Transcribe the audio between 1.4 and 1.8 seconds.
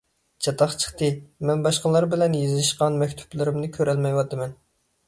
مەن